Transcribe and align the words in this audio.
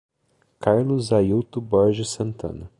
Carlos 0.59 1.11
Ailto 1.13 1.61
Borges 1.61 2.09
Santana 2.09 2.67